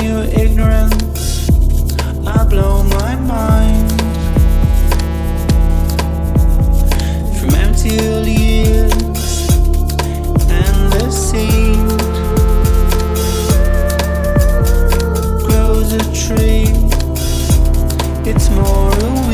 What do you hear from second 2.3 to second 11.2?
blow my mind from empty years and the